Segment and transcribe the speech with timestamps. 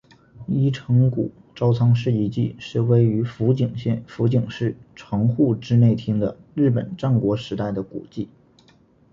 [0.47, 8.27] 一乘谷朝仓氏遗迹是位于福井县福井市城户之内町的日本战国时代的古迹。